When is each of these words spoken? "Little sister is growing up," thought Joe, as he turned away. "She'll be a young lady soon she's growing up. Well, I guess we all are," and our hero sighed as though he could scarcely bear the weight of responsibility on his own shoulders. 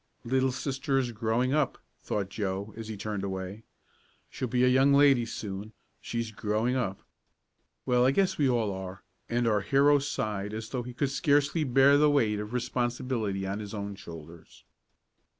"Little 0.23 0.51
sister 0.51 0.97
is 0.97 1.11
growing 1.11 1.53
up," 1.53 1.77
thought 2.01 2.29
Joe, 2.31 2.73
as 2.75 2.87
he 2.87 2.97
turned 2.97 3.23
away. 3.23 3.65
"She'll 4.31 4.47
be 4.47 4.63
a 4.63 4.67
young 4.67 4.95
lady 4.95 5.27
soon 5.27 5.73
she's 6.01 6.31
growing 6.31 6.75
up. 6.75 7.03
Well, 7.85 8.03
I 8.03 8.09
guess 8.09 8.39
we 8.39 8.49
all 8.49 8.71
are," 8.73 9.03
and 9.29 9.45
our 9.45 9.61
hero 9.61 9.99
sighed 9.99 10.55
as 10.55 10.69
though 10.69 10.81
he 10.81 10.95
could 10.95 11.11
scarcely 11.11 11.63
bear 11.63 11.99
the 11.99 12.09
weight 12.09 12.39
of 12.39 12.51
responsibility 12.51 13.45
on 13.45 13.59
his 13.59 13.75
own 13.75 13.93
shoulders. 13.93 14.63